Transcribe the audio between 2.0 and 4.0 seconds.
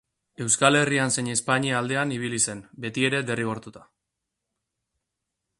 ibili zen, betiere derrigortuta.